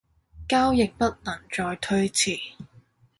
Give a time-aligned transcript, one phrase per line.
[0.49, 2.39] 交易不能再推遲